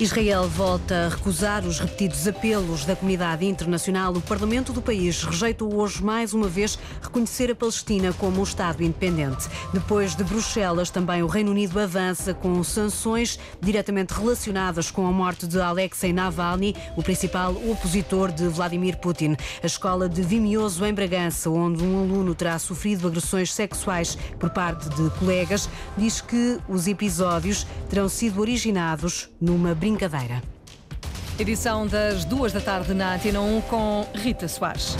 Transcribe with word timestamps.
Israel 0.00 0.48
volta 0.48 1.06
a 1.06 1.08
recusar 1.08 1.64
os 1.64 1.78
repetidos 1.78 2.26
apelos 2.26 2.84
da 2.84 2.96
comunidade 2.96 3.46
internacional. 3.46 4.12
O 4.12 4.20
Parlamento 4.20 4.72
do 4.72 4.82
país 4.82 5.22
rejeitou 5.22 5.72
hoje 5.72 6.02
mais 6.02 6.34
uma 6.34 6.48
vez 6.48 6.76
reconhecer 7.00 7.52
a 7.52 7.54
Palestina 7.54 8.12
como 8.12 8.40
um 8.40 8.42
Estado 8.42 8.82
independente. 8.82 9.48
Depois 9.72 10.16
de 10.16 10.24
Bruxelas, 10.24 10.90
também 10.90 11.22
o 11.22 11.28
Reino 11.28 11.52
Unido 11.52 11.78
avança 11.78 12.34
com 12.34 12.62
sanções 12.64 13.38
diretamente 13.60 14.12
relacionadas 14.12 14.90
com 14.90 15.06
a 15.06 15.12
morte 15.12 15.46
de 15.46 15.60
Alexei 15.60 16.12
Navalny, 16.12 16.74
o 16.96 17.02
principal 17.02 17.52
opositor 17.52 18.32
de 18.32 18.48
Vladimir 18.48 18.98
Putin. 18.98 19.36
A 19.62 19.66
escola 19.66 20.08
de 20.08 20.22
Vimioso, 20.22 20.84
em 20.84 20.92
Bragança, 20.92 21.48
onde 21.50 21.84
um 21.84 22.02
aluno 22.02 22.34
terá 22.34 22.58
sofrido 22.58 23.06
agressões 23.06 23.52
sexuais 23.52 24.18
por 24.40 24.50
parte 24.50 24.88
de 24.88 25.08
colegas, 25.20 25.68
diz 25.96 26.20
que 26.20 26.58
os 26.68 26.88
episódios 26.88 27.64
terão 27.88 28.08
sido 28.08 28.40
originados 28.40 29.28
numa 29.40 29.72
brincadeira. 29.84 30.42
Edição 31.38 31.86
das 31.86 32.24
duas 32.24 32.54
da 32.54 32.60
tarde 32.60 32.94
na 32.94 33.16
Antena 33.16 33.42
1 33.42 33.60
com 33.60 34.06
Rita 34.14 34.48
Soares. 34.48 34.96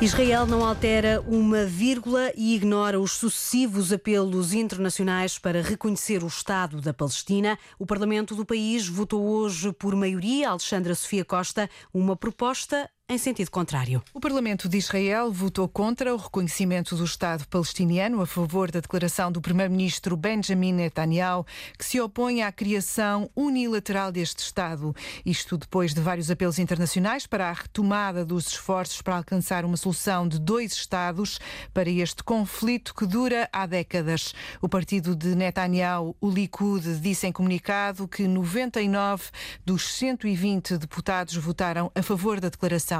Israel 0.00 0.46
não 0.46 0.64
altera 0.64 1.22
uma 1.28 1.64
vírgula 1.64 2.32
e 2.36 2.56
ignora 2.56 2.98
os 2.98 3.12
sucessivos 3.12 3.92
apelos 3.92 4.52
internacionais 4.52 5.38
para 5.38 5.62
reconhecer 5.62 6.24
o 6.24 6.26
Estado 6.26 6.80
da 6.80 6.92
Palestina. 6.92 7.56
O 7.78 7.86
Parlamento 7.86 8.34
do 8.34 8.44
país 8.44 8.88
votou 8.88 9.24
hoje, 9.24 9.72
por 9.72 9.94
maioria, 9.94 10.50
Alexandra 10.50 10.92
Sofia 10.96 11.24
Costa, 11.24 11.70
uma 11.92 12.16
proposta 12.16 12.90
em 13.06 13.18
sentido 13.18 13.50
contrário. 13.50 14.02
O 14.14 14.20
Parlamento 14.20 14.66
de 14.66 14.78
Israel 14.78 15.30
votou 15.30 15.68
contra 15.68 16.14
o 16.14 16.16
reconhecimento 16.16 16.96
do 16.96 17.04
Estado 17.04 17.46
palestiniano 17.48 18.22
a 18.22 18.26
favor 18.26 18.70
da 18.70 18.80
declaração 18.80 19.30
do 19.30 19.42
primeiro-ministro 19.42 20.16
Benjamin 20.16 20.72
Netanyahu, 20.72 21.44
que 21.78 21.84
se 21.84 22.00
opõe 22.00 22.42
à 22.42 22.50
criação 22.50 23.28
unilateral 23.36 24.10
deste 24.10 24.38
Estado. 24.38 24.96
Isto 25.24 25.58
depois 25.58 25.92
de 25.92 26.00
vários 26.00 26.30
apelos 26.30 26.58
internacionais 26.58 27.26
para 27.26 27.50
a 27.50 27.52
retomada 27.52 28.24
dos 28.24 28.46
esforços 28.48 29.02
para 29.02 29.16
alcançar 29.16 29.66
uma 29.66 29.76
solução 29.76 30.26
de 30.26 30.38
dois 30.38 30.72
Estados 30.72 31.38
para 31.74 31.90
este 31.90 32.24
conflito 32.24 32.94
que 32.94 33.04
dura 33.04 33.50
há 33.52 33.66
décadas. 33.66 34.34
O 34.62 34.68
partido 34.68 35.14
de 35.14 35.34
Netanyahu, 35.34 36.16
o 36.22 36.30
Likud, 36.30 36.98
disse 37.00 37.26
em 37.26 37.32
comunicado 37.32 38.08
que 38.08 38.26
99 38.26 39.24
dos 39.62 39.86
120 39.90 40.78
deputados 40.78 41.36
votaram 41.36 41.92
a 41.94 42.02
favor 42.02 42.40
da 42.40 42.48
declaração 42.48 42.93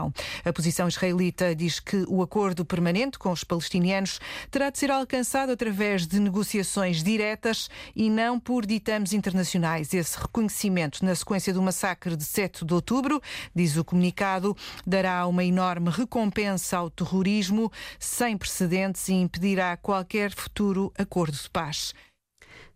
a 0.44 0.52
posição 0.52 0.88
israelita 0.88 1.54
diz 1.54 1.78
que 1.78 2.04
o 2.08 2.22
acordo 2.22 2.64
permanente 2.64 3.18
com 3.18 3.30
os 3.30 3.44
palestinianos 3.44 4.20
terá 4.50 4.70
de 4.70 4.78
ser 4.78 4.90
alcançado 4.90 5.52
através 5.52 6.06
de 6.06 6.18
negociações 6.18 7.02
diretas 7.02 7.68
e 7.94 8.10
não 8.10 8.40
por 8.40 8.66
ditames 8.66 9.12
internacionais. 9.12 9.92
Esse 9.94 10.18
reconhecimento, 10.18 11.04
na 11.04 11.14
sequência 11.14 11.52
do 11.52 11.62
massacre 11.62 12.16
de 12.16 12.24
7 12.24 12.64
de 12.64 12.74
outubro, 12.74 13.20
diz 13.54 13.76
o 13.76 13.84
comunicado, 13.84 14.56
dará 14.86 15.26
uma 15.26 15.44
enorme 15.44 15.90
recompensa 15.90 16.78
ao 16.78 16.90
terrorismo 16.90 17.70
sem 17.98 18.36
precedentes 18.36 19.08
e 19.08 19.14
impedirá 19.14 19.76
qualquer 19.76 20.32
futuro 20.32 20.92
acordo 20.98 21.36
de 21.36 21.50
paz. 21.50 21.92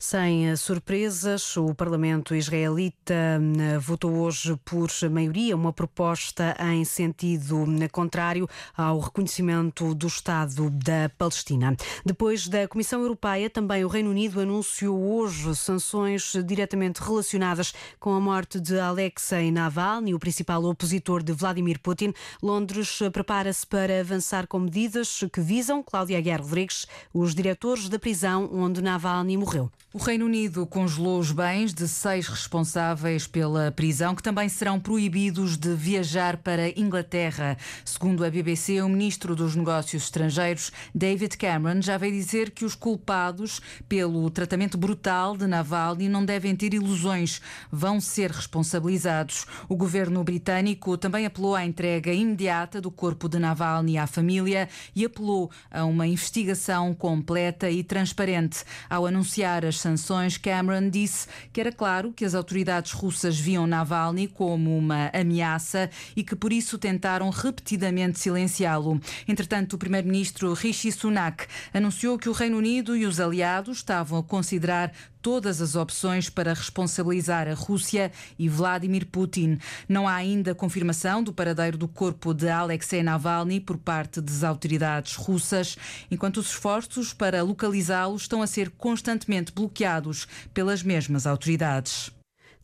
Sem 0.01 0.49
eh, 0.49 0.55
surpresas, 0.55 1.57
o 1.57 1.75
Parlamento 1.75 2.33
israelita 2.33 3.13
eh, 3.13 3.79
votou 3.81 4.13
hoje 4.13 4.57
por 4.65 4.89
maioria 5.11 5.57
uma 5.57 5.73
proposta 5.73 6.57
em 6.73 6.85
sentido 6.85 7.65
eh, 7.83 7.89
contrário 7.89 8.49
ao 8.77 9.01
reconhecimento 9.01 9.97
do 9.97 10.07
Estado 10.07 10.71
da 10.71 11.09
Palestina. 11.19 11.77
Depois 12.07 12.47
da 12.47 12.69
Comissão 12.69 13.01
Europeia, 13.01 13.51
também 13.51 13.85
o 13.85 13.89
Reino 13.89 14.11
Unido 14.11 14.41
anunciou 14.41 14.97
hoje 15.17 15.57
sanções 15.57 16.33
diretamente 16.47 17.03
relacionadas 17.03 17.75
com 17.99 18.15
a 18.15 18.21
morte 18.21 18.61
de 18.61 18.79
Alexei 18.79 19.51
Navalny, 19.51 20.15
o 20.15 20.19
principal 20.21 20.63
opositor 20.63 21.25
de 21.25 21.33
Vladimir 21.33 21.81
Putin. 21.81 22.15
Londres 22.41 23.01
prepara-se 23.13 23.67
para 23.67 24.01
avançar 24.01 24.47
com 24.47 24.61
medidas 24.61 25.25
que 25.33 25.41
visam, 25.41 25.83
Cláudia 25.83 26.19
Aguiar 26.19 26.41
Rodrigues, 26.41 26.87
os 27.13 27.35
diretores 27.35 27.89
da 27.89 27.99
prisão 27.99 28.49
onde 28.53 28.81
Navalny 28.81 29.37
morreu. 29.37 29.68
O 29.91 29.97
Reino 29.97 30.27
Unido 30.27 30.67
congelou 30.67 31.19
os 31.19 31.33
bens 31.33 31.73
de 31.73 31.89
seis 31.89 32.29
responsáveis 32.29 33.27
pela 33.27 33.73
prisão, 33.73 34.15
que 34.15 34.23
também 34.23 34.47
serão 34.47 34.79
proibidos 34.79 35.57
de 35.57 35.75
viajar 35.75 36.37
para 36.37 36.79
Inglaterra. 36.79 37.57
Segundo 37.87 38.23
a 38.23 38.31
BBC, 38.31 38.83
o 38.83 38.89
ministro 38.89 39.35
dos 39.35 39.57
Negócios 39.57 40.03
Estrangeiros, 40.03 40.71
David 40.95 41.39
Cameron, 41.39 41.81
já 41.81 41.97
veio 41.97 42.13
dizer 42.13 42.51
que 42.51 42.67
os 42.67 42.75
culpados 42.75 43.63
pelo 43.89 44.29
tratamento 44.29 44.77
brutal 44.77 45.35
de 45.35 45.47
Navalny 45.47 46.07
não 46.07 46.23
devem 46.23 46.55
ter 46.55 46.75
ilusões, 46.75 47.41
vão 47.73 47.99
ser 47.99 48.31
responsabilizados. 48.31 49.47
O 49.71 49.75
governo 49.75 50.23
britânico 50.23 50.99
também 50.99 51.25
apelou 51.25 51.57
à 51.57 51.65
entrega 51.65 52.13
imediata 52.13 52.79
do 52.79 52.91
corpo 52.91 53.27
de 53.27 53.39
Navalny 53.39 53.97
à 53.97 54.07
família 54.07 54.69
e 54.95 55.07
apelou 55.07 55.51
a 55.71 55.87
uma 55.87 56.07
investigação 56.07 56.95
completa 56.95 57.71
e 57.71 57.83
transparente. 57.83 58.65
Ao 58.91 59.07
anunciar 59.07 59.58
as 59.65 59.79
sanções, 59.79 60.37
Cameron 60.37 60.89
disse 60.89 61.27
que 61.53 61.61
era 61.61 61.73
claro 61.73 62.13
que 62.13 62.25
as 62.25 62.35
autoridades 62.35 62.93
russas 62.93 63.39
viam 63.39 63.67
Navalny 63.67 64.29
como 64.29 64.77
uma 64.77 65.11
ameaça 65.13 65.91
e 66.17 66.23
que 66.23 66.37
por 66.37 66.53
isso 66.53 66.79
tentaram 66.79 67.31
repetidamente 67.31 68.19
silenciá-lo. 68.19 69.01
Entretanto, 69.27 69.75
o 69.75 69.79
primeiro-ministro 69.79 70.53
Rishi 70.55 70.93
Sunak 70.93 71.47
anunciou 71.73 72.19
que 72.19 72.29
o 72.29 72.33
Reino 72.33 72.59
Unido 72.59 72.97
e 72.97 73.07
os 73.07 73.21
aliados 73.21 73.79
estavam 73.79 74.19
a 74.19 74.23
considerar 74.23 74.93
todas 75.29 75.61
as 75.61 75.77
opções 75.77 76.31
para 76.31 76.55
responsabilizar 76.55 77.47
a 77.49 77.53
Rússia 77.53 78.11
e 78.39 78.49
Vladimir 78.49 79.05
Putin. 79.05 79.59
Não 79.87 80.09
há 80.09 80.15
ainda 80.15 80.55
confirmação 80.55 81.23
do 81.23 81.35
paradeiro 81.35 81.77
do 81.77 81.87
corpo 81.87 82.33
de 82.33 82.49
Alexei 82.49 83.03
Navalny 83.03 83.61
por 83.61 83.77
parte 83.77 84.23
das 84.23 84.43
autoridades 84.43 85.17
russas, 85.17 85.77
enquanto 86.11 86.39
os 86.39 86.47
esforços 86.47 87.13
para 87.13 87.43
localizá-lo 87.43 88.17
estão 88.17 88.41
a 88.41 88.47
ser 88.47 88.71
constantemente 88.71 89.53
bloqueados 89.53 90.27
pelas 90.55 90.83
mesmas 90.83 91.27
autoridades. 91.27 92.11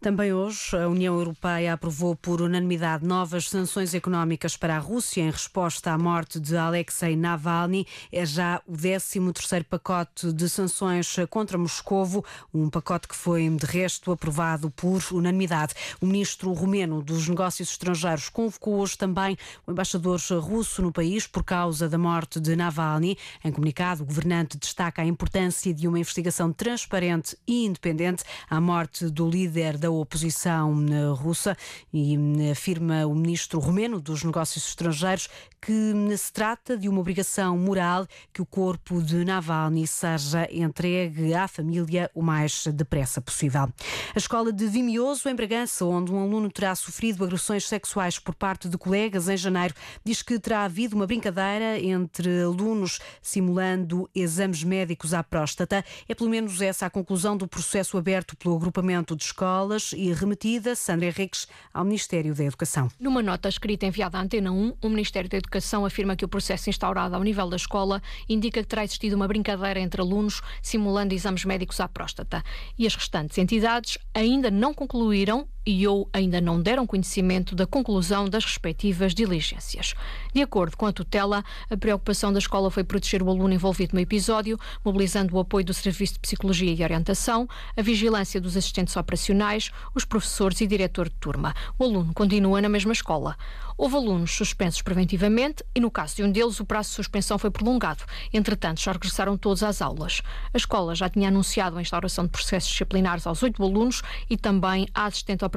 Também 0.05 0.35
hoje, 0.35 0.77
a 0.77 0.87
União 0.87 1.15
Europeia 1.15 1.73
aprovou 1.73 2.15
por 2.15 2.43
unanimidade 2.43 3.07
novas 3.07 3.49
sanções 3.49 3.95
económicas 3.95 4.55
para 4.55 4.77
a 4.77 4.79
Rússia 4.79 5.23
em 5.23 5.31
resposta 5.31 5.93
à 5.93 5.97
morte 5.97 6.39
de 6.39 6.55
Alexei 6.59 7.17
Navalny. 7.17 7.87
É 8.13 8.27
já 8.27 8.61
o 8.69 8.73
13º 8.73 9.65
pacote 9.65 10.31
de 10.31 10.47
sanções 10.47 11.17
contra 11.31 11.57
Moscovo, 11.57 12.23
um 12.53 12.69
pacote 12.69 13.09
que 13.09 13.17
foi, 13.17 13.49
de 13.49 13.65
resto, 13.65 14.13
aprovado 14.13 14.71
por 14.73 15.03
unanimidade. 15.11 15.73
O 16.03 16.07
ministro 16.07 16.53
romeno 16.53 17.03
dos 17.03 17.27
Negócios 17.27 17.71
Estrangeiros 17.71 18.29
convocou 18.29 18.81
hoje 18.81 18.99
também 18.99 19.39
o 19.67 19.73
embaixador 19.73 20.21
russo 20.39 20.83
no 20.83 20.93
país 20.93 21.27
por 21.27 21.43
causa 21.43 21.89
da 21.89 21.97
morte 21.97 22.39
de 22.39 22.55
Navalny. 22.55 23.17
Em 23.43 23.51
comunicado, 23.51 24.03
o 24.03 24.07
governante 24.07 24.59
destaca 24.59 25.01
a 25.01 25.07
importância 25.07 25.73
de 25.73 25.89
uma 25.89 25.99
investigação 25.99 26.53
transparente 26.53 27.39
e 27.47 27.65
independente 27.65 28.23
à 28.51 28.61
morte 28.61 29.09
do 29.09 29.27
líder 29.27 29.79
da 29.79 29.94
oposição 30.01 30.75
eh, 30.91 31.15
russa 31.15 31.57
e 31.93 32.15
eh, 32.15 32.51
afirma 32.51 33.07
o 33.07 33.15
ministro 33.15 33.59
romeno 33.59 34.01
dos 34.01 34.23
Negócios 34.25 34.69
Estrangeiros 34.69 35.29
que 35.65 35.95
se 36.19 36.31
trata 36.31 36.77
de 36.77 36.91
uma 36.91 37.01
obrigação 37.01 37.57
moral 37.57 38.07
que 38.35 38.43
o 38.43 38.47
corpo 38.47 39.03
de 39.03 39.25
Navalny 39.25 39.87
seja 39.87 40.47
entregue 40.53 41.33
à 41.33 41.49
família 41.49 42.11
o 42.15 42.21
mais 42.21 42.67
depressa 42.67 43.19
possível. 43.19 43.73
A 44.15 44.19
escola 44.19 44.53
de 44.53 44.67
Vimioso, 44.67 45.27
em 45.27 45.35
Bragança, 45.35 45.87
onde 45.87 46.13
um 46.13 46.19
aluno 46.19 46.51
terá 46.51 46.75
sofrido 46.75 47.25
agressões 47.25 47.67
sexuais 47.67 48.19
por 48.19 48.35
parte 48.35 48.69
de 48.69 48.77
colegas 48.77 49.27
em 49.27 49.39
janeiro, 49.39 49.75
diz 50.05 50.21
que 50.21 50.39
terá 50.39 50.65
havido 50.65 50.97
uma 50.97 51.07
brincadeira 51.07 51.81
entre 51.81 52.43
alunos 52.43 53.01
simulando 53.23 54.09
exames 54.15 54.63
médicos 54.63 55.15
à 55.15 55.25
próstata. 55.25 55.83
É 56.07 56.15
pelo 56.15 56.29
menos 56.29 56.61
essa 56.61 56.85
a 56.85 56.91
conclusão 56.91 57.39
do 57.39 57.49
processo 57.49 57.97
aberto 57.97 58.37
pelo 58.37 58.55
agrupamento 58.55 59.17
de 59.17 59.25
escolas 59.25 59.93
e 59.97 60.13
remetida, 60.13 60.77
Sandra 60.77 61.07
Henriques, 61.07 61.49
ao 61.73 61.87
Ministério 61.87 62.35
da 62.35 62.45
Educação. 62.45 62.91
Numa 63.01 63.23
nota 63.23 63.49
escrita 63.49 63.87
enviada 63.87 64.19
à 64.19 64.21
Antena 64.21 64.53
1, 64.53 64.75
o 64.83 64.89
Ministério 64.91 65.31
da 65.31 65.39
Educação 65.39 65.54
afirma 65.85 66.17
que 66.17 66.25
o 66.25 66.29
processo 66.29 66.69
instaurado 66.71 67.15
ao 67.15 67.23
nível 67.23 67.49
da 67.49 67.57
escola 67.57 68.03
indica 68.29 68.63
que 68.63 68.69
terá 68.69 68.85
existido 68.85 69.17
uma 69.17 69.29
brincadeira 69.29 69.81
entre 69.81 70.01
alunos 70.01 70.43
simulando 70.63 71.15
exames 71.15 71.45
médicos 71.45 71.81
à 71.81 71.89
próstata. 71.89 72.43
E 72.79 72.87
as 72.87 72.95
restantes 72.95 73.39
entidades 73.39 73.99
ainda 74.15 74.51
não 74.51 74.75
concluíram 74.75 75.49
e 75.67 75.87
ou 75.87 76.09
ainda 76.13 76.41
não 76.41 76.61
deram 76.61 76.87
conhecimento 76.87 77.55
da 77.55 77.67
conclusão 77.67 78.29
das 78.29 78.45
respectivas 78.45 79.15
diligências. 79.15 79.95
De 80.33 80.43
acordo 80.43 80.77
com 80.77 80.87
a 80.87 80.93
tutela, 80.93 81.45
a 81.71 81.77
preocupação 81.77 82.33
da 82.33 82.39
escola 82.39 82.71
foi 82.71 82.85
proteger 82.85 83.23
o 83.23 83.31
aluno 83.31 83.55
envolvido 83.55 83.95
no 83.95 84.01
episódio, 84.01 84.59
mobilizando 84.85 85.35
o 85.35 85.41
apoio 85.41 85.65
do 85.65 85.73
Serviço 85.73 86.15
de 86.15 86.21
Psicologia 86.21 86.73
e 86.73 86.83
Orientação, 86.83 87.49
a 87.77 87.83
vigilância 87.83 88.41
dos 88.41 88.57
assistentes 88.57 88.97
operacionais, 88.97 89.71
os 89.95 90.05
professores 90.05 90.61
e 90.61 90.67
diretor 90.67 91.09
de 91.09 91.15
turma. 91.17 91.55
O 91.79 91.85
aluno 91.85 92.13
continua 92.13 92.61
na 92.61 92.69
mesma 92.69 92.93
escola. 92.93 93.37
Houve 93.77 93.97
alunos 93.97 94.31
suspensos 94.31 94.83
preventivamente 94.83 95.65
e, 95.75 95.81
no 95.81 95.91
caso 95.91 96.17
de 96.17 96.23
um 96.23 96.31
deles, 96.31 96.61
o 96.61 96.65
prazo 96.65 96.91
de 96.91 96.95
suspensão 96.95 97.39
foi 97.39 97.51
prolongado. 97.51 98.05
Entretanto, 98.33 98.81
já 98.81 98.93
regressaram 98.93 99.37
todos 99.37 99.65
às 99.65 99.83
aulas. 99.83 100.23
A 100.53 100.57
escola 100.57 100.95
já 100.95 101.09
tinha 101.09 101.27
anunciado 101.27 101.77
a 101.77 101.83
instauração 101.83 102.25
de 102.25 102.31
processos 102.31 102.71
disciplinares 102.71 103.27
aos 103.27 103.43
oito 103.43 103.61
alunos 103.63 104.03
e 104.31 104.37
também 104.37 104.87
à 104.95 105.07
assistente 105.07 105.45
operacional 105.45 105.54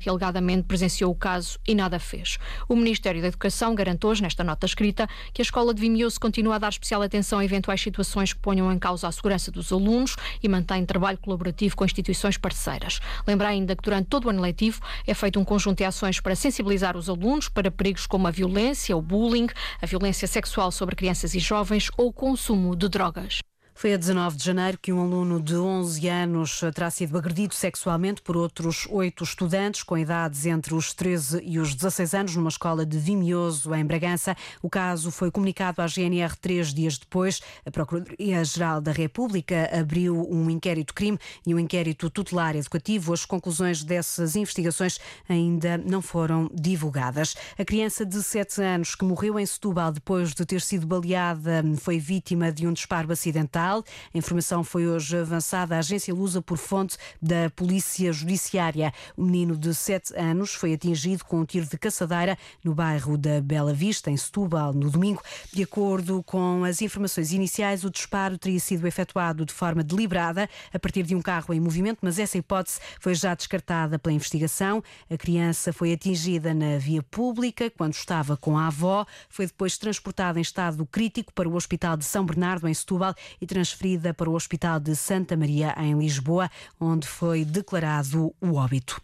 que 0.00 0.08
alegadamente 0.08 0.62
presenciou 0.62 1.10
o 1.10 1.14
caso 1.14 1.58
e 1.66 1.74
nada 1.74 1.98
fez. 1.98 2.38
O 2.68 2.74
Ministério 2.74 3.20
da 3.20 3.28
Educação 3.28 3.74
garante 3.74 4.06
hoje, 4.06 4.22
nesta 4.22 4.42
nota 4.42 4.66
escrita, 4.66 5.08
que 5.32 5.42
a 5.42 5.44
escola 5.44 5.74
de 5.74 5.80
Vimioso 5.80 6.18
continua 6.18 6.56
a 6.56 6.58
dar 6.58 6.70
especial 6.70 7.02
atenção 7.02 7.38
a 7.38 7.44
eventuais 7.44 7.80
situações 7.80 8.32
que 8.32 8.38
ponham 8.38 8.72
em 8.72 8.78
causa 8.78 9.08
a 9.08 9.12
segurança 9.12 9.50
dos 9.50 9.72
alunos 9.72 10.16
e 10.42 10.48
mantém 10.48 10.84
trabalho 10.86 11.18
colaborativo 11.18 11.76
com 11.76 11.84
instituições 11.84 12.36
parceiras. 12.36 13.00
Lembra 13.26 13.48
ainda 13.48 13.76
que 13.76 13.82
durante 13.82 14.06
todo 14.06 14.26
o 14.26 14.30
ano 14.30 14.40
letivo 14.40 14.80
é 15.06 15.14
feito 15.14 15.38
um 15.38 15.44
conjunto 15.44 15.78
de 15.78 15.84
ações 15.84 16.20
para 16.20 16.34
sensibilizar 16.34 16.96
os 16.96 17.08
alunos 17.08 17.48
para 17.48 17.70
perigos 17.70 18.06
como 18.06 18.26
a 18.26 18.30
violência, 18.30 18.96
o 18.96 19.02
bullying, 19.02 19.48
a 19.80 19.86
violência 19.86 20.26
sexual 20.26 20.70
sobre 20.70 20.96
crianças 20.96 21.34
e 21.34 21.38
jovens 21.38 21.90
ou 21.96 22.08
o 22.08 22.12
consumo 22.12 22.74
de 22.76 22.88
drogas. 22.88 23.40
Foi 23.76 23.92
a 23.92 23.96
19 23.96 24.36
de 24.36 24.44
janeiro 24.44 24.78
que 24.80 24.92
um 24.92 25.00
aluno 25.00 25.40
de 25.40 25.56
11 25.56 26.08
anos 26.08 26.60
terá 26.72 26.88
sido 26.90 27.18
agredido 27.18 27.54
sexualmente 27.54 28.22
por 28.22 28.36
outros 28.36 28.86
oito 28.88 29.24
estudantes 29.24 29.82
com 29.82 29.98
idades 29.98 30.46
entre 30.46 30.74
os 30.74 30.94
13 30.94 31.42
e 31.44 31.58
os 31.58 31.74
16 31.74 32.14
anos 32.14 32.36
numa 32.36 32.48
escola 32.48 32.86
de 32.86 32.96
Vimioso, 32.96 33.74
em 33.74 33.84
Bragança. 33.84 34.36
O 34.62 34.70
caso 34.70 35.10
foi 35.10 35.28
comunicado 35.28 35.82
à 35.82 35.88
GNR 35.88 36.36
três 36.40 36.72
dias 36.72 36.96
depois. 36.96 37.40
A 37.66 37.70
Procuradoria-Geral 37.70 38.80
da 38.80 38.92
República 38.92 39.68
abriu 39.76 40.24
um 40.30 40.48
inquérito-crime 40.48 41.18
e 41.44 41.52
um 41.52 41.58
inquérito 41.58 42.08
tutelar 42.08 42.54
educativo. 42.54 43.12
As 43.12 43.26
conclusões 43.26 43.82
dessas 43.82 44.36
investigações 44.36 45.00
ainda 45.28 45.76
não 45.76 46.00
foram 46.00 46.48
divulgadas. 46.54 47.34
A 47.58 47.64
criança 47.64 48.06
de 48.06 48.22
7 48.22 48.62
anos 48.62 48.94
que 48.94 49.04
morreu 49.04 49.38
em 49.38 49.44
Setúbal 49.44 49.90
depois 49.90 50.32
de 50.32 50.46
ter 50.46 50.60
sido 50.60 50.86
baleada 50.86 51.62
foi 51.80 51.98
vítima 51.98 52.52
de 52.52 52.68
um 52.68 52.72
disparo 52.72 53.12
acidental 53.12 53.63
a 53.72 53.82
informação 54.18 54.62
foi 54.62 54.86
hoje 54.86 55.16
avançada 55.16 55.74
à 55.74 55.78
agência 55.78 56.12
Lusa 56.12 56.42
por 56.42 56.58
fonte 56.58 56.98
da 57.20 57.48
Polícia 57.56 58.12
Judiciária. 58.12 58.92
O 59.16 59.24
menino 59.24 59.56
de 59.56 59.74
7 59.74 60.14
anos 60.16 60.52
foi 60.52 60.74
atingido 60.74 61.24
com 61.24 61.40
um 61.40 61.44
tiro 61.44 61.66
de 61.66 61.78
caçadeira 61.78 62.36
no 62.62 62.74
bairro 62.74 63.16
da 63.16 63.40
Bela 63.40 63.72
Vista, 63.72 64.10
em 64.10 64.16
Setúbal, 64.16 64.74
no 64.74 64.90
domingo. 64.90 65.22
De 65.52 65.62
acordo 65.62 66.22
com 66.24 66.62
as 66.64 66.82
informações 66.82 67.32
iniciais, 67.32 67.84
o 67.84 67.90
disparo 67.90 68.36
teria 68.36 68.60
sido 68.60 68.86
efetuado 68.86 69.46
de 69.46 69.52
forma 69.52 69.82
deliberada 69.82 70.48
a 70.72 70.78
partir 70.78 71.04
de 71.04 71.14
um 71.14 71.22
carro 71.22 71.54
em 71.54 71.60
movimento, 71.60 72.00
mas 72.02 72.18
essa 72.18 72.36
hipótese 72.36 72.80
foi 73.00 73.14
já 73.14 73.34
descartada 73.34 73.98
pela 73.98 74.14
investigação. 74.14 74.82
A 75.10 75.16
criança 75.16 75.72
foi 75.72 75.92
atingida 75.92 76.52
na 76.52 76.76
via 76.76 77.02
pública 77.02 77.70
quando 77.70 77.94
estava 77.94 78.36
com 78.36 78.58
a 78.58 78.66
avó, 78.66 79.06
foi 79.28 79.46
depois 79.46 79.78
transportada 79.78 80.38
em 80.38 80.42
estado 80.42 80.84
crítico 80.86 81.32
para 81.32 81.48
o 81.48 81.54
Hospital 81.54 81.96
de 81.96 82.04
São 82.04 82.24
Bernardo, 82.24 82.68
em 82.68 82.74
Setúbal, 82.74 83.14
e 83.40 83.46
transferida 83.54 84.12
para 84.12 84.28
o 84.28 84.34
Hospital 84.34 84.80
de 84.80 84.96
Santa 84.96 85.36
Maria, 85.36 85.76
em 85.78 85.96
Lisboa, 85.96 86.50
onde 86.80 87.06
foi 87.06 87.44
declarado 87.44 88.34
o 88.40 88.54
óbito. 88.54 89.00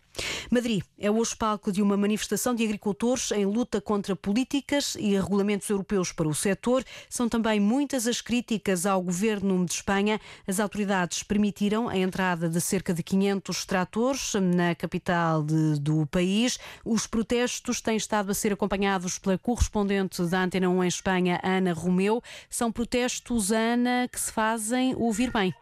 Madrid 0.50 0.82
é 0.98 1.10
hoje 1.10 1.34
palco 1.36 1.72
de 1.72 1.82
uma 1.82 1.96
manifestação 1.96 2.54
de 2.54 2.64
agricultores 2.64 3.30
em 3.32 3.44
luta 3.44 3.80
contra 3.80 4.16
políticas 4.16 4.94
e 4.96 5.14
regulamentos 5.14 5.68
europeus 5.68 6.12
para 6.12 6.28
o 6.28 6.34
setor. 6.34 6.84
São 7.08 7.28
também 7.28 7.60
muitas 7.60 8.06
as 8.06 8.20
críticas 8.20 8.86
ao 8.86 9.02
governo 9.02 9.64
de 9.64 9.72
Espanha. 9.72 10.20
As 10.46 10.60
autoridades 10.60 11.22
permitiram 11.22 11.88
a 11.88 11.96
entrada 11.96 12.48
de 12.48 12.60
cerca 12.60 12.92
de 12.92 13.02
500 13.02 13.64
tratores 13.64 14.32
na 14.34 14.74
capital 14.74 15.42
de, 15.42 15.78
do 15.80 16.06
país. 16.06 16.58
Os 16.84 17.06
protestos 17.06 17.80
têm 17.80 17.96
estado 17.96 18.30
a 18.30 18.34
ser 18.34 18.52
acompanhados 18.52 19.18
pela 19.18 19.38
correspondente 19.38 20.22
da 20.24 20.42
Antena 20.42 20.68
1 20.68 20.84
em 20.84 20.88
Espanha, 20.88 21.40
Ana 21.42 21.72
Romeu. 21.72 22.22
São 22.48 22.70
protestos, 22.72 23.52
Ana, 23.52 24.08
que 24.10 24.20
se 24.20 24.32
fazem 24.32 24.94
ouvir 24.96 25.32
bem. 25.32 25.54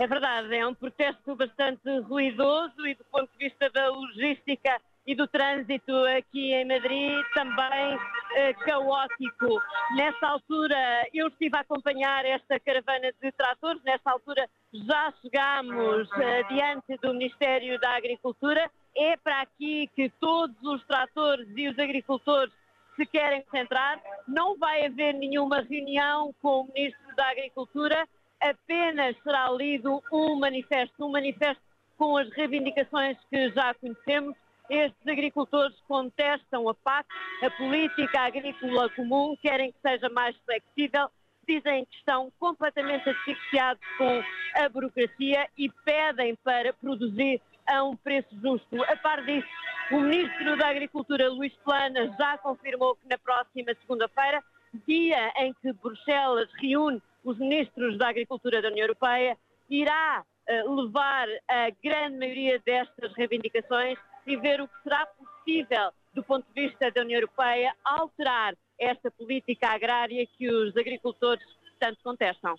É 0.00 0.06
verdade, 0.06 0.56
é 0.56 0.66
um 0.66 0.74
protesto 0.74 1.36
bastante 1.36 1.86
ruidoso 2.00 2.86
e 2.86 2.94
do 2.94 3.04
ponto 3.04 3.30
de 3.32 3.46
vista 3.46 3.68
da 3.70 3.88
logística 3.88 4.80
e 5.06 5.14
do 5.14 5.26
trânsito 5.28 5.92
aqui 6.16 6.54
em 6.54 6.64
Madrid 6.64 7.24
também 7.34 7.98
eh, 8.36 8.54
caótico. 8.54 9.60
Nessa 9.96 10.28
altura 10.28 11.06
eu 11.12 11.28
estive 11.28 11.56
a 11.56 11.60
acompanhar 11.60 12.24
esta 12.24 12.58
caravana 12.58 13.12
de 13.20 13.32
tratores, 13.32 13.82
nessa 13.82 14.10
altura 14.10 14.48
já 14.72 15.12
chegámos 15.20 16.08
eh, 16.18 16.42
diante 16.44 16.96
do 17.02 17.12
Ministério 17.12 17.78
da 17.78 17.90
Agricultura. 17.90 18.70
É 18.96 19.16
para 19.16 19.42
aqui 19.42 19.90
que 19.94 20.08
todos 20.20 20.56
os 20.62 20.82
tratores 20.86 21.48
e 21.54 21.68
os 21.68 21.78
agricultores 21.78 22.52
se 22.96 23.04
querem 23.06 23.42
concentrar. 23.42 24.00
Não 24.26 24.56
vai 24.56 24.86
haver 24.86 25.14
nenhuma 25.14 25.60
reunião 25.60 26.34
com 26.40 26.62
o 26.62 26.72
Ministro 26.72 27.14
da 27.16 27.28
Agricultura 27.28 28.08
apenas 28.42 29.16
será 29.22 29.50
lido 29.50 30.02
um 30.12 30.38
manifesto, 30.38 31.06
um 31.06 31.10
manifesto 31.10 31.62
com 31.96 32.16
as 32.16 32.28
reivindicações 32.30 33.16
que 33.30 33.50
já 33.50 33.72
conhecemos. 33.74 34.36
Estes 34.68 35.06
agricultores 35.06 35.76
contestam 35.86 36.68
a 36.68 36.74
PAC, 36.74 37.06
a 37.42 37.50
política 37.50 38.20
agrícola 38.20 38.88
comum, 38.90 39.36
querem 39.40 39.72
que 39.72 39.78
seja 39.80 40.08
mais 40.08 40.36
flexível, 40.44 41.08
dizem 41.46 41.84
que 41.84 41.96
estão 41.96 42.32
completamente 42.38 43.08
asfixiados 43.08 43.82
com 43.98 44.22
a 44.54 44.68
burocracia 44.68 45.48
e 45.58 45.68
pedem 45.84 46.36
para 46.42 46.72
produzir 46.72 47.40
a 47.66 47.84
um 47.84 47.96
preço 47.96 48.28
justo. 48.40 48.82
A 48.84 48.96
par 48.96 49.24
disso, 49.24 49.46
o 49.90 50.00
Ministro 50.00 50.56
da 50.56 50.68
Agricultura, 50.68 51.28
Luís 51.28 51.52
Plana, 51.64 52.14
já 52.18 52.38
confirmou 52.38 52.96
que 52.96 53.08
na 53.08 53.18
próxima 53.18 53.74
segunda-feira, 53.80 54.42
dia 54.86 55.32
em 55.36 55.52
que 55.60 55.72
Bruxelas 55.74 56.48
reúne 56.60 57.02
os 57.24 57.38
ministros 57.38 57.98
da 57.98 58.08
Agricultura 58.08 58.60
da 58.60 58.68
União 58.68 58.84
Europeia, 58.84 59.36
irá 59.70 60.24
uh, 60.48 60.74
levar 60.74 61.28
a 61.48 61.70
grande 61.82 62.18
maioria 62.18 62.60
destas 62.64 63.12
reivindicações 63.14 63.98
e 64.26 64.36
ver 64.36 64.60
o 64.60 64.68
que 64.68 64.82
será 64.82 65.06
possível, 65.06 65.90
do 66.14 66.22
ponto 66.22 66.46
de 66.52 66.68
vista 66.68 66.90
da 66.90 67.00
União 67.00 67.18
Europeia, 67.18 67.74
alterar 67.84 68.54
esta 68.78 69.10
política 69.10 69.68
agrária 69.68 70.26
que 70.26 70.48
os 70.48 70.76
agricultores 70.76 71.44
tanto 71.78 72.02
contestam. 72.02 72.56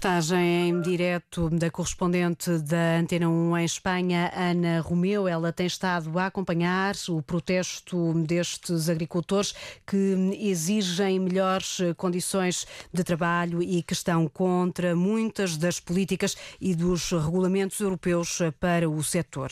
Reportagem 0.00 0.70
em 0.70 0.80
direto 0.80 1.50
da 1.50 1.70
correspondente 1.70 2.56
da 2.60 3.00
Antena 3.00 3.28
1 3.28 3.58
em 3.58 3.64
Espanha, 3.66 4.32
Ana 4.34 4.80
Romeu. 4.80 5.28
Ela 5.28 5.52
tem 5.52 5.66
estado 5.66 6.18
a 6.18 6.24
acompanhar 6.24 6.94
o 7.10 7.20
protesto 7.20 8.14
destes 8.26 8.88
agricultores 8.88 9.54
que 9.86 10.38
exigem 10.40 11.20
melhores 11.20 11.80
condições 11.98 12.66
de 12.90 13.04
trabalho 13.04 13.62
e 13.62 13.82
que 13.82 13.92
estão 13.92 14.26
contra 14.26 14.96
muitas 14.96 15.58
das 15.58 15.78
políticas 15.78 16.34
e 16.58 16.74
dos 16.74 17.10
regulamentos 17.10 17.78
europeus 17.78 18.38
para 18.58 18.88
o 18.88 19.04
setor. 19.04 19.50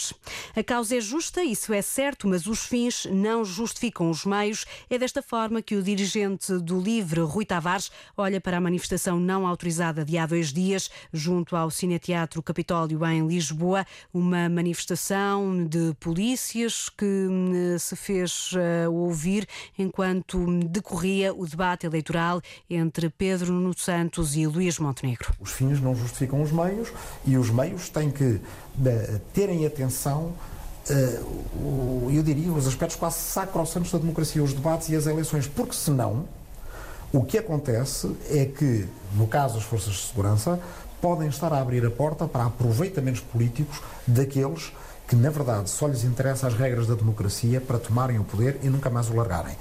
A 0.57 0.65
causa 0.65 0.97
é 0.97 1.01
justa, 1.03 1.45
isso 1.45 1.75
é 1.75 1.83
certo, 1.83 2.27
mas 2.27 2.47
os 2.47 2.65
fins 2.65 3.07
não 3.13 3.45
justificam 3.45 4.09
os 4.09 4.25
meios. 4.25 4.65
É 4.89 4.97
desta 4.97 5.21
forma 5.21 5.61
que 5.61 5.77
o 5.77 5.83
dirigente 5.83 6.55
do 6.55 6.81
Livre, 6.81 7.21
Rui 7.21 7.45
Tavares, 7.45 7.91
olha 8.17 8.41
para 8.41 8.57
a 8.57 8.61
manifestação 8.63 9.21
não 9.21 9.47
autorizada 9.47 10.07
de 10.07 10.17
há 10.17 10.25
dois 10.25 10.38
dias, 10.47 10.89
junto 11.13 11.57
ao 11.57 11.71
Cineteatro 11.71 12.41
Capitólio 12.41 13.05
em 13.05 13.27
Lisboa, 13.27 13.85
uma 14.15 14.49
manifestação 14.49 15.67
de 15.67 15.93
polícias 15.99 16.89
que 16.89 17.05
hum, 17.05 17.77
se 17.79 17.97
fez 17.97 18.53
uh, 18.53 18.93
ouvir 18.93 19.47
enquanto 19.77 20.47
decorria 20.69 21.35
o 21.35 21.45
debate 21.47 21.85
eleitoral 21.85 22.41
entre 22.71 23.11
Pedro 23.11 23.53
Nuno 23.53 23.77
Santos 23.77 24.37
e 24.37 24.47
Luís 24.47 24.79
Montenegro. 24.79 25.35
Os 25.41 25.51
fins 25.51 25.81
não 25.81 25.95
justificam 25.95 26.41
os 26.41 26.53
meios 26.53 26.93
e 27.27 27.37
os 27.37 27.51
meios 27.51 27.89
têm 27.89 28.11
que 28.11 28.25
uh, 28.25 28.41
terem 29.33 29.67
atenção 29.67 30.35
Uh, 30.91 32.11
eu 32.11 32.23
diria, 32.23 32.51
os 32.51 32.67
aspectos 32.67 32.97
quase 32.97 33.19
sacrossantos 33.19 33.93
da 33.93 33.99
democracia, 33.99 34.43
os 34.43 34.55
debates 34.55 34.89
e 34.89 34.97
as 34.97 35.07
eleições, 35.07 35.47
porque 35.47 35.75
senão 35.75 36.27
o 37.13 37.25
que 37.25 37.39
acontece 37.39 38.15
é 38.31 38.45
que, 38.45 38.87
no 39.15 39.27
caso 39.27 39.55
das 39.55 39.65
forças 39.65 39.95
de 39.95 40.01
segurança, 40.01 40.61
podem 41.01 41.29
estar 41.29 41.53
a 41.53 41.61
abrir 41.61 41.85
a 41.87 41.91
porta 41.91 42.27
para 42.27 42.45
aproveitamentos 42.45 43.21
políticos 43.21 43.81
daqueles 44.07 44.73
que, 45.07 45.17
na 45.17 45.31
verdade, 45.31 45.71
só 45.71 45.87
lhes 45.87 46.05
interessa 46.05 46.47
as 46.47 46.55
regras 46.55 46.87
da 46.87 46.95
democracia 46.95 47.61
para 47.61 47.79
tomarem 47.79 48.19
o 48.19 48.25
poder 48.25 48.59
e 48.63 48.69
nunca 48.69 48.91
mais 48.91 49.09
o 49.09 49.17
largarem. 49.17 49.57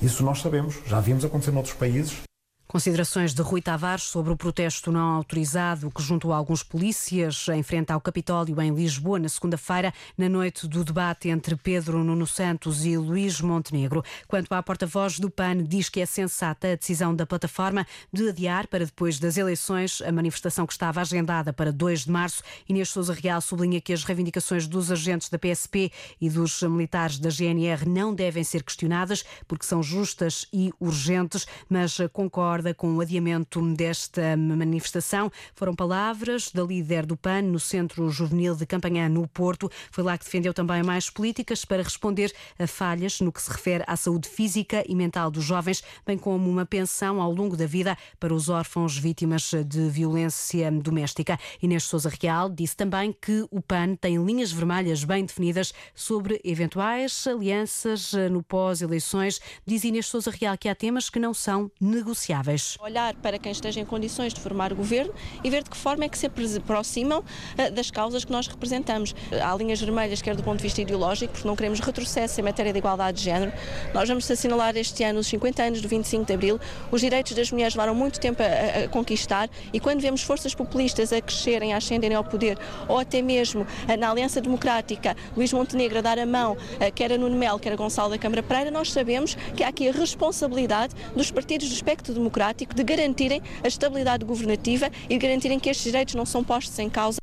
Isso 0.00 0.22
nós 0.22 0.40
sabemos, 0.40 0.76
já 0.86 1.00
vimos 1.00 1.24
acontecer 1.24 1.50
noutros 1.50 1.74
países 1.74 2.22
Considerações 2.72 3.34
de 3.34 3.42
Rui 3.42 3.60
Tavares 3.60 4.04
sobre 4.04 4.32
o 4.32 4.36
protesto 4.36 4.90
não 4.90 5.16
autorizado 5.16 5.90
que 5.90 6.02
juntou 6.02 6.32
alguns 6.32 6.62
polícias 6.62 7.46
em 7.48 7.62
frente 7.62 7.92
ao 7.92 8.00
Capitólio 8.00 8.58
em 8.62 8.74
Lisboa 8.74 9.18
na 9.18 9.28
segunda-feira, 9.28 9.92
na 10.16 10.26
noite 10.26 10.66
do 10.66 10.82
debate 10.82 11.28
entre 11.28 11.54
Pedro 11.54 12.02
Nuno 12.02 12.26
Santos 12.26 12.86
e 12.86 12.96
Luís 12.96 13.42
Montenegro. 13.42 14.02
Quanto 14.26 14.50
à 14.54 14.62
porta-voz 14.62 15.18
do 15.18 15.28
PAN, 15.28 15.64
diz 15.64 15.90
que 15.90 16.00
é 16.00 16.06
sensata 16.06 16.72
a 16.72 16.74
decisão 16.74 17.14
da 17.14 17.26
plataforma 17.26 17.86
de 18.10 18.30
adiar 18.30 18.66
para 18.66 18.86
depois 18.86 19.18
das 19.18 19.36
eleições 19.36 20.00
a 20.00 20.10
manifestação 20.10 20.66
que 20.66 20.72
estava 20.72 21.02
agendada 21.02 21.52
para 21.52 21.70
2 21.70 22.06
de 22.06 22.10
março. 22.10 22.42
Inês 22.66 22.88
Souza 22.88 23.12
Real 23.12 23.42
sublinha 23.42 23.82
que 23.82 23.92
as 23.92 24.02
reivindicações 24.02 24.66
dos 24.66 24.90
agentes 24.90 25.28
da 25.28 25.38
PSP 25.38 25.92
e 26.18 26.30
dos 26.30 26.62
militares 26.62 27.18
da 27.18 27.28
GNR 27.28 27.86
não 27.86 28.14
devem 28.14 28.42
ser 28.42 28.62
questionadas 28.62 29.26
porque 29.46 29.66
são 29.66 29.82
justas 29.82 30.46
e 30.50 30.72
urgentes, 30.80 31.46
mas 31.68 31.98
concorda 32.14 32.61
concorda 32.62 32.74
com 32.74 32.94
o 32.94 33.00
adiamento 33.00 33.60
desta 33.74 34.36
manifestação. 34.36 35.30
Foram 35.54 35.74
palavras 35.74 36.50
da 36.52 36.62
líder 36.62 37.04
do 37.04 37.16
PAN 37.16 37.42
no 37.42 37.58
Centro 37.58 38.08
Juvenil 38.08 38.54
de 38.54 38.64
Campanhã, 38.64 39.08
no 39.08 39.26
Porto. 39.26 39.70
Foi 39.90 40.04
lá 40.04 40.16
que 40.16 40.24
defendeu 40.24 40.54
também 40.54 40.82
mais 40.82 41.10
políticas 41.10 41.64
para 41.64 41.82
responder 41.82 42.32
a 42.58 42.66
falhas 42.66 43.20
no 43.20 43.32
que 43.32 43.42
se 43.42 43.50
refere 43.50 43.84
à 43.86 43.96
saúde 43.96 44.28
física 44.28 44.84
e 44.86 44.94
mental 44.94 45.30
dos 45.30 45.44
jovens, 45.44 45.82
bem 46.06 46.16
como 46.16 46.48
uma 46.48 46.64
pensão 46.64 47.20
ao 47.20 47.32
longo 47.32 47.56
da 47.56 47.66
vida 47.66 47.96
para 48.20 48.32
os 48.32 48.48
órfãos 48.48 48.96
vítimas 48.96 49.50
de 49.66 49.88
violência 49.88 50.70
doméstica. 50.70 51.38
Inês 51.60 51.84
Souza 51.84 52.10
Real 52.20 52.48
disse 52.48 52.76
também 52.76 53.12
que 53.12 53.44
o 53.50 53.60
PAN 53.60 53.96
tem 53.96 54.22
linhas 54.24 54.52
vermelhas 54.52 55.04
bem 55.04 55.24
definidas 55.24 55.72
sobre 55.94 56.40
eventuais 56.44 57.26
alianças 57.26 58.12
no 58.30 58.42
pós-eleições. 58.42 59.40
Diz 59.66 59.84
Inês 59.84 60.06
Souza 60.06 60.30
Real 60.30 60.56
que 60.56 60.68
há 60.68 60.74
temas 60.74 61.10
que 61.10 61.18
não 61.18 61.34
são 61.34 61.70
negociáveis. 61.80 62.51
Olhar 62.80 63.14
para 63.14 63.38
quem 63.38 63.52
esteja 63.52 63.80
em 63.80 63.84
condições 63.84 64.34
de 64.34 64.40
formar 64.40 64.74
governo 64.74 65.12
e 65.42 65.48
ver 65.48 65.62
de 65.62 65.70
que 65.70 65.76
forma 65.76 66.04
é 66.04 66.08
que 66.08 66.18
se 66.18 66.26
aproximam 66.26 67.24
eh, 67.56 67.70
das 67.70 67.90
causas 67.90 68.24
que 68.24 68.32
nós 68.32 68.46
representamos. 68.46 69.14
Há 69.42 69.54
linhas 69.56 69.80
vermelhas, 69.80 70.20
quer 70.20 70.36
do 70.36 70.42
ponto 70.42 70.58
de 70.58 70.62
vista 70.62 70.82
ideológico, 70.82 71.32
porque 71.32 71.48
não 71.48 71.56
queremos 71.56 71.80
retrocesso 71.80 72.40
em 72.40 72.42
matéria 72.42 72.72
de 72.72 72.78
igualdade 72.78 73.18
de 73.18 73.24
género. 73.24 73.52
Nós 73.94 74.08
vamos 74.08 74.30
assinalar 74.30 74.76
este 74.76 75.02
ano 75.04 75.20
os 75.20 75.26
50 75.28 75.62
anos 75.62 75.80
do 75.80 75.88
25 75.88 76.26
de 76.26 76.32
Abril. 76.34 76.60
Os 76.90 77.00
direitos 77.00 77.32
das 77.32 77.50
mulheres 77.50 77.74
levaram 77.74 77.94
muito 77.94 78.20
tempo 78.20 78.42
a, 78.42 78.84
a 78.84 78.88
conquistar 78.88 79.48
e 79.72 79.80
quando 79.80 80.00
vemos 80.00 80.22
forças 80.22 80.54
populistas 80.54 81.12
a 81.12 81.20
crescerem, 81.20 81.72
a 81.72 81.78
ascenderem 81.78 82.16
ao 82.16 82.24
poder, 82.24 82.58
ou 82.88 82.98
até 82.98 83.22
mesmo 83.22 83.66
eh, 83.88 83.96
na 83.96 84.10
Aliança 84.10 84.40
Democrática, 84.40 85.16
Luís 85.36 85.52
Montenegro 85.52 85.98
a 85.98 86.02
dar 86.02 86.18
a 86.18 86.26
mão, 86.26 86.56
eh, 86.80 86.90
quer 86.90 87.12
a 87.12 87.18
Nuno 87.18 87.36
Melo, 87.36 87.58
quer 87.58 87.72
a 87.72 87.76
Gonçalo 87.76 88.10
da 88.10 88.18
Câmara 88.18 88.42
Pereira, 88.42 88.70
nós 88.70 88.92
sabemos 88.92 89.36
que 89.56 89.64
há 89.64 89.68
aqui 89.68 89.88
a 89.88 89.92
responsabilidade 89.92 90.94
dos 91.16 91.30
partidos 91.30 91.68
do 91.68 91.74
espectro 91.74 92.12
democrático 92.12 92.41
democrático 92.42 92.74
de 92.74 92.82
garantirem 92.82 93.40
a 93.62 93.68
estabilidade 93.68 94.24
governativa 94.24 94.90
e 95.08 95.16
de 95.16 95.18
garantirem 95.18 95.60
que 95.60 95.70
estes 95.70 95.84
direitos 95.84 96.14
não 96.14 96.26
são 96.26 96.42
postos 96.42 96.76
em 96.78 96.90
causa. 96.90 97.21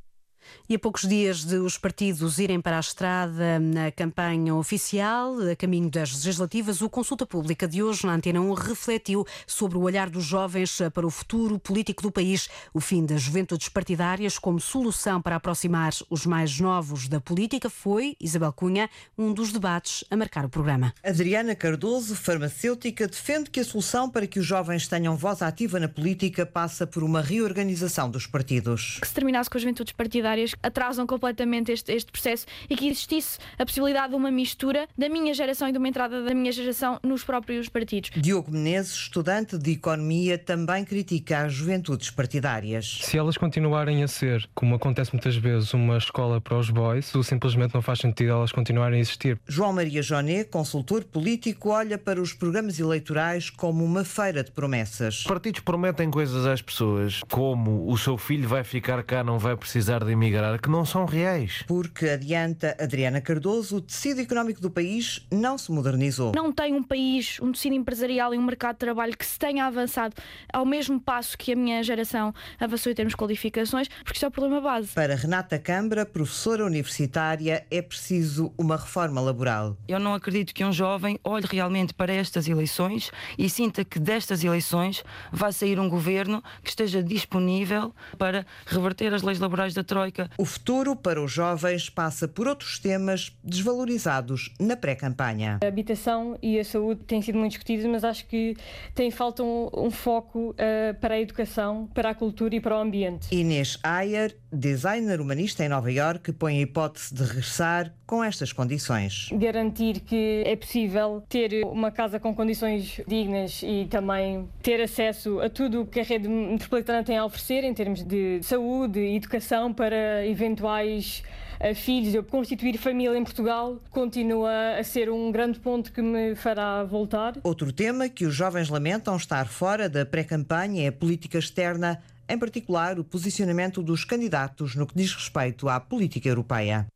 E 0.72 0.76
a 0.76 0.80
poucos 0.80 1.08
dias 1.08 1.44
de 1.44 1.56
os 1.56 1.80
partidos 1.80 2.38
irem 2.38 2.62
para 2.62 2.78
a 2.78 2.80
estrada 2.80 3.58
na 3.58 3.92
campanha 3.92 4.54
oficial, 4.54 5.34
a 5.52 5.56
caminho 5.56 5.90
das 5.90 6.14
legislativas, 6.14 6.80
o 6.80 6.88
Consulta 6.88 7.26
Pública 7.26 7.68
de 7.68 7.82
hoje 7.82 8.06
na 8.06 8.14
Antena 8.14 8.40
1 8.40 8.54
refletiu 8.54 9.26
sobre 9.48 9.80
o 9.80 9.82
olhar 9.82 10.12
dos 10.12 10.24
jovens 10.24 10.78
para 10.94 11.08
o 11.08 11.10
futuro 11.10 11.58
político 11.58 12.04
do 12.04 12.12
país, 12.12 12.48
o 12.72 12.80
fim 12.80 13.04
das 13.04 13.20
juventudes 13.20 13.68
partidárias 13.68 14.38
como 14.38 14.60
solução 14.60 15.20
para 15.20 15.38
aproximar 15.38 15.92
os 16.08 16.28
mais 16.28 16.60
novos 16.60 17.08
da 17.08 17.20
política 17.20 17.68
foi, 17.68 18.16
Isabel 18.22 18.54
Cunha, 18.54 18.92
um 19.18 19.34
dos 19.34 19.52
debates 19.52 20.04
a 20.12 20.16
marcar 20.16 20.46
o 20.46 20.50
programa. 20.50 20.94
Adriana 21.04 21.56
Cardoso, 21.56 22.16
farmacêutica, 22.16 23.08
defende 23.08 23.50
que 23.50 23.60
a 23.60 23.66
solução 23.66 24.08
para 24.08 24.28
que 24.28 24.38
os 24.38 24.46
jovens 24.46 24.88
tenham 24.88 25.18
voz 25.18 25.42
ativa 25.42 25.80
na 25.80 25.88
política 25.88 26.46
passa 26.46 26.86
por 26.86 27.04
uma 27.04 27.24
reorganização 27.24 28.08
dos 28.08 28.28
partidos. 28.28 29.00
Que 29.02 29.08
se 29.08 29.16
terminasse 29.16 29.50
com 29.50 29.58
as 29.58 29.64
juventudes 29.64 29.94
partidárias 29.94 30.54
atrasam 30.62 31.06
completamente 31.06 31.72
este, 31.72 31.92
este 31.94 32.12
processo 32.12 32.46
e 32.70 32.75
que 32.75 32.88
existisse 32.88 33.39
a 33.58 33.66
possibilidade 33.66 34.10
de 34.10 34.16
uma 34.16 34.32
mistura 34.32 34.88
da 34.98 35.10
minha 35.10 35.34
geração 35.34 35.68
e 35.68 35.72
de 35.72 35.78
uma 35.78 35.88
entrada 35.88 36.24
da 36.24 36.34
minha 36.34 36.51
geração 36.51 37.00
nos 37.04 37.24
próprios 37.24 37.70
partidos. 37.70 38.12
Diogo 38.16 38.51
Menezes, 38.51 38.94
estudante 38.94 39.58
de 39.58 39.72
Economia, 39.72 40.38
também 40.38 40.84
critica 40.84 41.46
as 41.46 41.54
juventudes 41.54 42.10
partidárias. 42.10 43.00
Se 43.04 43.18
elas 43.18 43.38
continuarem 43.38 44.04
a 44.04 44.08
ser, 44.08 44.48
como 44.54 44.75
acontece 44.75 45.13
muitas 45.13 45.36
vezes, 45.36 45.74
uma 45.74 45.98
escola 45.98 46.42
para 46.42 46.58
os 46.58 46.70
boys, 46.70 47.12
simplesmente 47.24 47.74
não 47.74 47.82
faz 47.82 48.00
sentido 48.00 48.32
elas 48.32 48.51
continuarem 48.51 48.98
a 48.98 49.01
existir. 49.01 49.39
João 49.48 49.74
Maria 49.74 50.01
Joné, 50.01 50.44
consultor 50.44 51.04
político, 51.04 51.70
olha 51.70 51.98
para 51.98 52.22
os 52.22 52.34
programas 52.34 52.80
eleitorais 52.80 53.50
como 53.50 53.84
uma 53.84 54.04
feira 54.04 54.44
de 54.44 54.51
promessas. 54.51 55.20
Os 55.20 55.24
partidos 55.24 55.62
prometem 55.62 56.10
coisas 56.10 56.46
às 56.46 56.62
pessoas, 56.62 57.22
como 57.30 57.92
o 57.92 57.98
seu 57.98 58.18
filho 58.18 58.48
vai 58.48 58.63
ficar 58.63 59.04
cá, 59.04 59.24
não 59.24 59.38
vai 59.38 59.56
precisar 59.56 60.04
de 60.04 60.12
emigrar 60.12 60.49
que 60.58 60.70
não 60.70 60.86
são 60.86 61.06
reais. 61.06 61.63
Porque 61.68 62.08
adianta 62.08 62.75
Adriana 62.79 63.22
Cardoso, 63.22 63.77
o 63.77 63.82
tecido 63.82 64.22
económico 64.22 64.62
do 64.62 64.72
país 64.72 65.25
não 65.32 65.58
se 65.58 65.72
modernizou. 65.72 66.32
Não 66.34 66.51
tem 66.51 66.74
um 66.74 66.82
país, 66.82 67.38
um 67.41 67.51
tecido 67.51 67.75
empresarial 67.75 68.34
e 68.34 68.38
um 68.38 68.44
mercado 68.44 68.75
de 68.75 68.79
trabalho 68.79 69.18
que 69.18 69.25
se 69.25 69.38
tenha 69.38 69.65
avançado 69.65 70.15
ao 70.51 70.65
mesmo 70.65 71.00
passo 71.00 71.38
que 71.38 71.53
a 71.53 71.56
minha 71.56 71.84
geração 71.84 72.34
avançou 72.60 72.91
em 72.91 72.96
termos 72.96 73.13
de 73.13 73.18
qualificações, 73.18 73.88
porque 74.03 74.18
isso 74.18 74.25
é 74.25 74.27
o 74.27 74.32
problema 74.32 74.62
base. 74.62 74.89
Para 74.94 75.15
Renata 75.15 75.60
Câmara, 75.60 76.06
professora 76.06 76.65
universitária, 76.65 77.65
é 77.70 77.82
preciso 77.82 78.53
uma 78.58 78.77
reforma 78.77 79.20
laboral. 79.22 79.77
Eu 79.88 80.00
não 80.00 80.13
acredito 80.13 80.53
que 80.53 80.63
um 80.63 80.72
jovem 80.72 81.20
olhe 81.24 81.46
realmente 81.50 81.94
para 81.94 82.13
estas 82.13 82.48
eleições 82.48 83.12
e 83.38 83.50
sinta 83.50 83.84
que 83.84 84.00
destas 84.00 84.44
eleições 84.44 85.03
vai 85.32 85.51
sair 85.51 85.79
um 85.79 85.89
governo 85.89 86.44
que 86.63 86.70
esteja 86.70 87.03
disponível 87.03 87.94
para 88.18 88.46
reverter 88.65 89.13
as 89.13 89.22
leis 89.22 89.39
laborais 89.39 89.74
da 89.74 89.84
Troika, 89.84 90.29
o 90.39 90.46
futuro 90.46 90.96
para 90.96 91.22
os 91.22 91.34
jovens 91.34 91.89
passa 91.89 92.25
por 92.25 92.48
outros 92.48 92.79
temas 92.79 93.38
desvalorizados 93.43 94.53
na 94.58 94.77
pré-campanha. 94.77 95.60
A 95.62 95.67
habitação 95.67 96.38
e 96.41 96.58
a 96.58 96.63
saúde 96.63 97.01
têm 97.03 97.22
sido 97.22 97.38
muito 97.38 97.51
discutidas, 97.51 97.86
mas 97.88 98.05
acho 98.05 98.25
que 98.25 98.55
tem 98.96 99.12
falta 99.12 99.43
um, 99.43 99.69
um 99.74 99.91
foco 99.91 100.51
uh, 100.51 100.98
para 101.01 101.15
a 101.15 101.19
educação, 101.19 101.89
para 101.93 102.12
a 102.12 102.15
cultura 102.15 102.55
e 102.55 102.62
para 102.62 102.77
o 102.77 102.79
ambiente. 102.79 103.36
Inês 103.36 103.77
Ayer, 103.84 104.34
designer 104.50 105.19
humanista 105.19 105.65
em 105.65 105.67
Nova 105.67 105.91
Iorque, 105.91 106.31
põe 106.31 106.60
a 106.60 106.62
hipótese 106.62 107.13
de 107.13 107.22
regressar 107.22 107.93
com 108.08 108.24
estas 108.24 108.53
condições. 108.53 109.29
Garantir 109.34 110.00
que 110.00 110.41
é 110.46 110.55
possível 110.55 111.22
ter 111.27 111.65
uma 111.65 111.91
casa 111.91 112.17
com 112.17 112.34
condições 112.34 113.01
dignas 113.05 113.62
e 113.62 113.88
também 113.88 114.48
ter 114.63 114.81
acesso 114.81 115.41
a 115.41 115.50
tudo 115.50 115.81
o 115.81 115.86
que 115.86 116.00
a 116.00 116.03
rede 116.03 116.29
metropolitana 116.29 117.03
tem 117.03 117.17
a 117.17 117.25
oferecer 117.25 117.65
em 117.65 117.74
termos 117.74 118.03
de 118.03 118.39
saúde 118.41 119.00
educação 119.00 119.74
para 119.74 120.29
eventuais 120.30 121.24
uh, 121.60 121.76
filhos. 121.76 122.14
Eu 122.14 122.24
constituir 122.24 122.78
família 122.78 123.18
em 123.18 123.24
Portugal 123.24 123.82
continua 123.92 124.78
a 124.80 124.84
ser 124.84 125.10
um 125.10 125.32
grande 125.32 125.60
ponto 125.60 125.92
que 125.92 126.02
me 126.02 126.36
fará 126.36 126.84
voltar. 126.84 127.36
Outro 127.44 127.72
tema 127.72 128.10
que 128.10 128.26
os 128.26 128.34
jovens 128.34 128.70
lamentam 128.70 129.16
estar 129.16 129.48
fora 129.48 129.90
da 129.90 130.06
pré-campanha 130.06 130.84
é 130.84 130.88
a 130.88 130.92
política 130.92 131.38
externa, 131.38 132.02
em 132.28 132.38
particular 132.38 133.00
o 133.00 133.04
posicionamento 133.04 133.82
dos 133.82 134.06
candidatos 134.06 134.76
no 134.76 134.86
que 134.86 134.96
diz 134.96 135.14
respeito 135.14 135.68
à 135.68 135.80
política 135.80 136.30
europeia. 136.30 136.88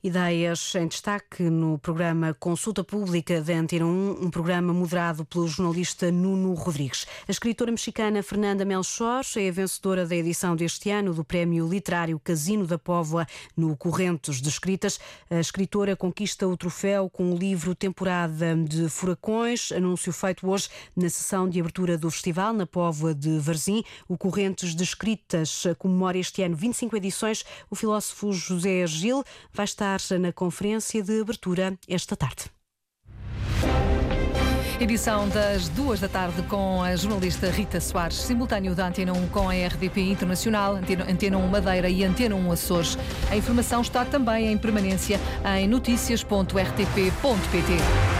Ideias 0.00 0.76
em 0.76 0.86
destaque 0.86 1.42
no 1.42 1.76
programa 1.76 2.32
Consulta 2.32 2.84
Pública 2.84 3.40
da 3.40 3.52
Antena 3.54 3.84
1, 3.84 4.26
um 4.26 4.30
programa 4.30 4.72
moderado 4.72 5.24
pelo 5.24 5.48
jornalista 5.48 6.12
Nuno 6.12 6.54
Rodrigues. 6.54 7.04
A 7.26 7.32
escritora 7.32 7.72
mexicana 7.72 8.22
Fernanda 8.22 8.64
Melchor 8.64 9.24
é 9.36 9.48
a 9.48 9.52
vencedora 9.52 10.06
da 10.06 10.14
edição 10.14 10.54
deste 10.54 10.88
ano 10.88 11.12
do 11.12 11.24
Prémio 11.24 11.68
Literário 11.68 12.16
Casino 12.20 12.64
da 12.64 12.78
Póvoa 12.78 13.26
no 13.56 13.76
Correntes 13.76 14.40
de 14.40 14.48
Escritas. 14.48 15.00
A 15.28 15.40
escritora 15.40 15.96
conquista 15.96 16.46
o 16.46 16.56
troféu 16.56 17.10
com 17.10 17.32
o 17.32 17.36
livro 17.36 17.74
Temporada 17.74 18.54
de 18.54 18.88
Furacões, 18.88 19.72
anúncio 19.72 20.12
feito 20.12 20.48
hoje 20.48 20.68
na 20.94 21.10
sessão 21.10 21.48
de 21.48 21.58
abertura 21.58 21.98
do 21.98 22.08
festival 22.08 22.52
na 22.52 22.68
Póvoa 22.68 23.12
de 23.12 23.36
Varzim. 23.40 23.82
O 24.06 24.16
Correntes 24.16 24.76
de 24.76 24.84
Escritas 24.84 25.64
comemora 25.76 26.16
este 26.16 26.40
ano 26.44 26.54
25 26.54 26.96
edições. 26.96 27.44
O 27.68 27.74
filósofo 27.74 28.32
José 28.32 28.86
Gil 28.86 29.24
vai 29.52 29.64
estar 29.64 29.87
na 30.18 30.32
conferência 30.32 31.02
de 31.02 31.20
abertura 31.20 31.78
esta 31.88 32.16
tarde. 32.16 32.44
Edição 34.80 35.28
das 35.28 35.68
duas 35.68 35.98
da 35.98 36.08
tarde 36.08 36.40
com 36.42 36.82
a 36.82 36.94
jornalista 36.94 37.50
Rita 37.50 37.80
Soares, 37.80 38.16
simultâneo 38.16 38.76
da 38.76 38.86
Antena 38.86 39.12
1 39.12 39.28
com 39.28 39.48
a 39.48 39.52
RDP 39.52 40.02
Internacional, 40.02 40.76
Antena 40.76 41.36
1 41.36 41.48
Madeira 41.48 41.88
e 41.88 42.04
Antena 42.04 42.36
1 42.36 42.52
Açores. 42.52 42.96
A 43.28 43.36
informação 43.36 43.80
está 43.80 44.04
também 44.04 44.52
em 44.52 44.56
permanência 44.56 45.18
em 45.58 45.66
notícias.rtp.pt. 45.66 48.17